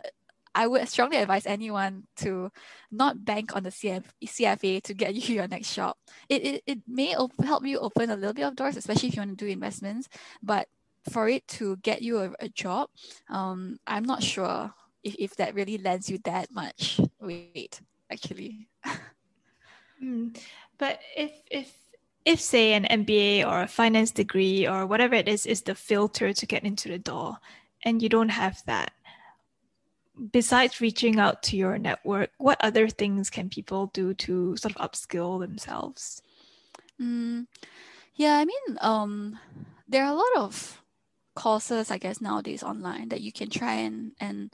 [0.56, 2.50] I would strongly advise anyone to
[2.90, 5.96] not bank on the CF, CFA to get you your next job.
[6.30, 9.16] It, it, it may op- help you open a little bit of doors, especially if
[9.16, 10.08] you want to do investments.
[10.42, 10.68] But
[11.10, 12.88] for it to get you a, a job,
[13.28, 14.72] um, I'm not sure
[15.04, 17.78] if, if that really lends you that much weight,
[18.10, 18.68] actually.
[20.02, 20.34] mm,
[20.78, 21.70] but if, if
[22.26, 26.34] if say an MBA or a finance degree or whatever it is is the filter
[26.34, 27.38] to get into the door
[27.84, 28.92] and you don't have that
[30.32, 34.80] besides reaching out to your network, what other things can people do to sort of
[34.80, 36.22] upskill themselves?
[37.00, 37.46] Mm,
[38.14, 39.38] yeah, I mean, um,
[39.88, 40.82] there are a lot of
[41.34, 44.50] courses, I guess, nowadays online that you can try and and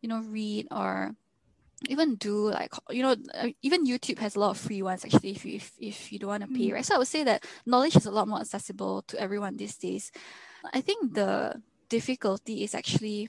[0.00, 1.14] you know read or
[1.88, 5.30] even do like you know uh, even youtube has a lot of free ones actually
[5.30, 6.72] if you if, if you don't want to pay mm.
[6.72, 9.76] right so i would say that knowledge is a lot more accessible to everyone these
[9.76, 10.10] days
[10.72, 13.28] i think the difficulty is actually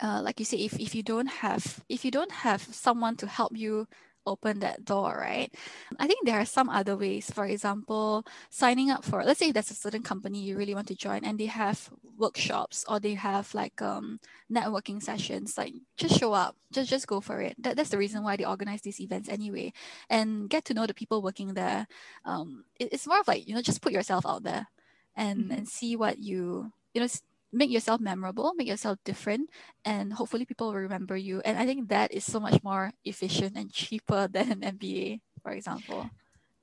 [0.00, 3.26] uh, like you say, if, if you don't have if you don't have someone to
[3.26, 3.86] help you
[4.26, 5.52] open that door, right?
[5.98, 7.30] I think there are some other ways.
[7.30, 10.94] For example, signing up for let's say there's a certain company you really want to
[10.94, 15.58] join and they have workshops or they have like um networking sessions.
[15.58, 17.54] Like just show up, just just go for it.
[17.58, 19.72] That, that's the reason why they organize these events anyway,
[20.10, 21.86] and get to know the people working there.
[22.24, 24.68] Um, it, it's more of like you know just put yourself out there
[25.16, 25.52] and mm-hmm.
[25.52, 27.08] and see what you you know
[27.54, 29.48] make yourself memorable, make yourself different,
[29.84, 31.40] and hopefully people will remember you.
[31.44, 35.52] And I think that is so much more efficient and cheaper than an MBA, for
[35.52, 36.10] example.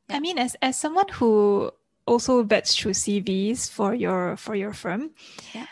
[0.10, 0.18] Yeah.
[0.18, 1.72] I mean, as as someone who
[2.06, 5.12] also vets through CVs for your for your firm,
[5.54, 5.68] yeah.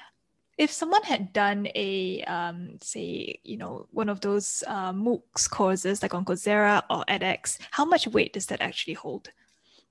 [0.60, 6.04] If someone had done a, um, say, you know, one of those uh, MOOCs courses
[6.04, 9.32] like on Coursera or edX, how much weight does that actually hold?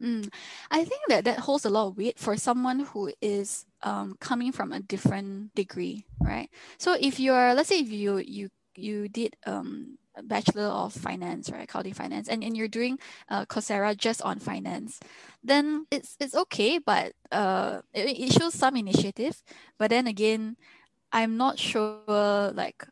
[0.03, 0.33] Mm,
[0.71, 4.53] I think that that holds a lot of weight for someone who is um, coming
[4.53, 6.49] from a different degree, right?
[6.79, 11.51] So if you're, let's say if you you you did um, a bachelor of finance,
[11.51, 15.01] right, accounting finance, and, and you're doing uh, Coursera just on finance,
[15.43, 19.43] then it's it's okay, but uh, it, it shows some initiative.
[19.79, 20.57] But then again,
[21.13, 22.85] I'm not sure like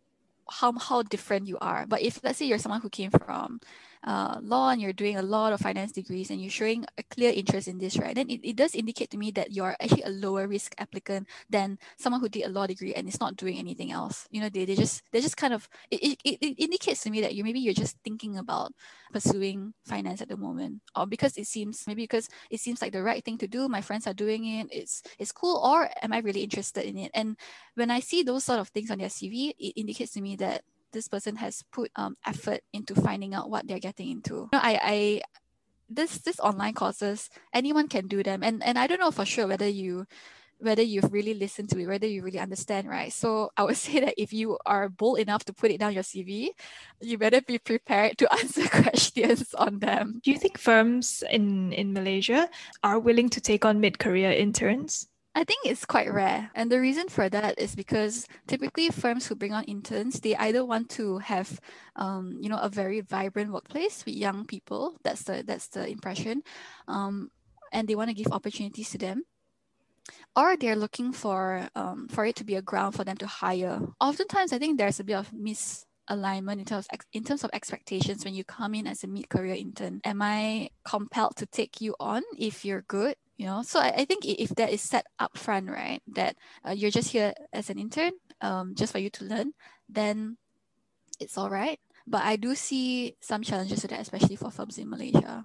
[0.50, 1.86] how how different you are.
[1.86, 3.60] But if let's say you're someone who came from
[4.06, 7.32] uh, law and you're doing a lot of finance degrees and you're showing a clear
[7.34, 8.14] interest in this, right?
[8.14, 11.78] Then it, it does indicate to me that you're actually a lower risk applicant than
[11.98, 14.28] someone who did a law degree and is not doing anything else.
[14.30, 17.20] You know, they, they just they just kind of it, it, it indicates to me
[17.22, 18.72] that you maybe you're just thinking about
[19.12, 20.82] pursuing finance at the moment.
[20.94, 23.68] Or because it seems maybe because it seems like the right thing to do.
[23.68, 27.10] My friends are doing it, it's it's cool, or am I really interested in it?
[27.12, 27.36] And
[27.74, 30.62] when I see those sort of things on their CV, it indicates to me that
[30.92, 34.34] this person has put um, effort into finding out what they're getting into.
[34.34, 35.20] You know, I, I
[35.88, 39.46] this this online courses anyone can do them and and I don't know for sure
[39.46, 40.06] whether you
[40.58, 43.12] whether you've really listened to it, whether you really understand, right?
[43.12, 46.02] So I would say that if you are bold enough to put it down your
[46.02, 46.48] CV,
[47.00, 50.20] you better be prepared to answer questions on them.
[50.24, 52.48] Do you think firms in, in Malaysia
[52.82, 55.08] are willing to take on mid career interns?
[55.36, 56.50] I think it's quite rare.
[56.54, 60.64] And the reason for that is because typically firms who bring on interns, they either
[60.64, 61.60] want to have
[61.94, 64.96] um, you know, a very vibrant workplace with young people.
[65.04, 66.42] That's the that's the impression.
[66.88, 67.30] Um,
[67.70, 69.24] and they want to give opportunities to them.
[70.34, 73.82] Or they're looking for um, for it to be a ground for them to hire.
[74.00, 78.24] Oftentimes I think there's a bit of misalignment in terms of, in terms of expectations
[78.24, 80.00] when you come in as a mid-career intern.
[80.02, 83.16] Am I compelled to take you on if you're good?
[83.36, 83.62] You know?
[83.62, 87.10] So I, I think if that is set up front right that uh, you're just
[87.10, 89.52] here as an intern um, just for you to learn
[89.88, 90.36] then
[91.20, 91.80] it's all right.
[92.06, 95.44] But i do see some challenges to that especially for firms in malaysia.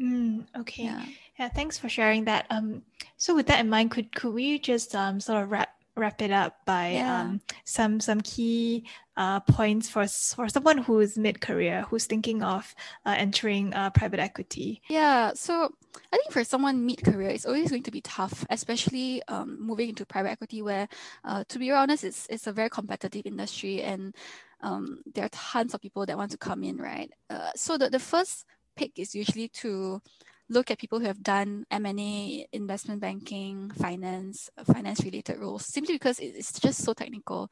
[0.00, 0.84] Mm, okay.
[0.84, 1.04] Yeah.
[1.38, 2.46] yeah thanks for sharing that.
[2.50, 2.82] Um
[3.16, 6.30] so with that in mind could could we just um sort of wrap wrap it
[6.30, 7.20] up by yeah.
[7.20, 8.84] um, some some key
[9.16, 12.74] uh, points for for someone who's mid career who's thinking of
[13.06, 14.82] uh, entering uh, private equity.
[14.88, 15.72] Yeah, so
[16.12, 19.90] I think for someone mid career, it's always going to be tough, especially um, moving
[19.90, 20.88] into private equity, where
[21.24, 24.14] uh, to be honest, it's it's a very competitive industry and
[24.64, 27.12] um, there are tons of people that want to come in, right?
[27.28, 30.00] Uh, so the, the first pick is usually to
[30.54, 36.18] look at people who have done M&A, investment banking, finance, finance related roles, simply because
[36.20, 37.50] it's just so technical.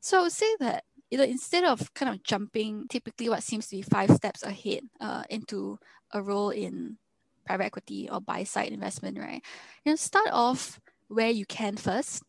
[0.00, 3.66] So I would say that you know, instead of kind of jumping typically what seems
[3.66, 5.78] to be five steps ahead uh, into
[6.12, 6.96] a role in
[7.44, 9.42] private equity or buy side investment, right?
[9.84, 12.22] You know, start off where you can first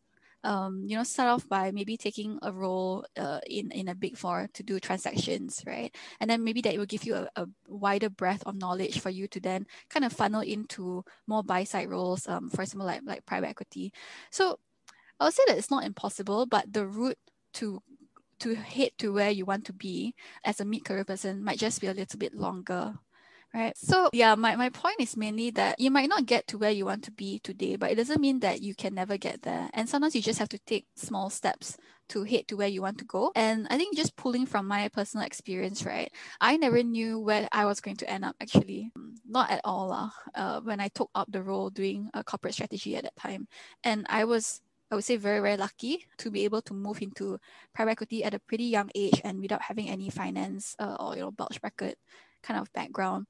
[0.44, 4.16] um, you know, start off by maybe taking a role uh, in, in a big
[4.16, 5.94] four to do transactions, right?
[6.20, 9.26] And then maybe that will give you a, a wider breadth of knowledge for you
[9.28, 13.26] to then kind of funnel into more buy side roles, um, for example, like, like
[13.26, 13.92] private equity.
[14.30, 14.58] So
[15.18, 17.18] I would say that it's not impossible, but the route
[17.54, 17.82] to
[18.40, 20.14] to head to where you want to be
[20.44, 22.92] as a mid-career person might just be a little bit longer
[23.54, 23.76] right.
[23.76, 26.84] So yeah my, my point is mainly that you might not get to where you
[26.84, 29.70] want to be today but it doesn't mean that you can never get there.
[29.74, 31.76] And sometimes you just have to take small steps
[32.10, 33.32] to head to where you want to go.
[33.34, 37.64] And i think just pulling from my personal experience right i never knew where i
[37.64, 38.90] was going to end up actually.
[39.26, 42.96] Not at all uh, uh, when i took up the role doing a corporate strategy
[42.96, 43.46] at that time.
[43.84, 47.38] And i was I would say very, very lucky to be able to move into
[47.74, 51.22] private equity at a pretty young age and without having any finance uh, or you
[51.22, 51.98] know bulge bracket
[52.42, 53.26] kind of background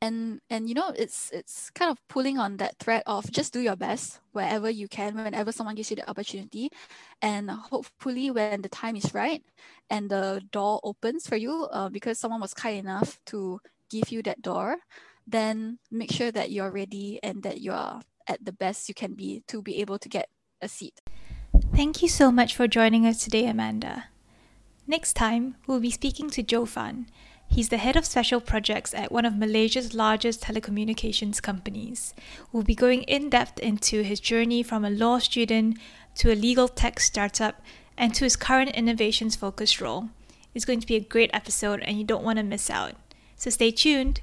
[0.00, 3.60] and and you know it's it's kind of pulling on that thread of just do
[3.60, 6.70] your best wherever you can whenever someone gives you the opportunity.
[7.22, 9.42] And hopefully when the time is right
[9.88, 13.60] and the door opens for you uh, because someone was kind enough to
[13.90, 14.76] give you that door
[15.26, 19.42] then make sure that you're ready and that you're at the best you can be
[19.46, 20.28] to be able to get
[20.62, 21.00] a seat.
[21.74, 24.06] Thank you so much for joining us today amanda.
[24.86, 27.06] Next time we'll be speaking to joe fan
[27.52, 32.14] He's the head of special projects at one of Malaysia's largest telecommunications companies.
[32.52, 35.76] We'll be going in depth into his journey from a law student
[36.14, 37.60] to a legal tech startup
[37.98, 40.10] and to his current innovations focused role.
[40.54, 42.94] It's going to be a great episode and you don't want to miss out.
[43.34, 44.20] So stay tuned.